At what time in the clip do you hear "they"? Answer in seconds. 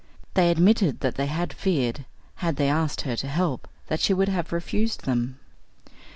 0.33-0.49, 1.13-1.27, 2.55-2.69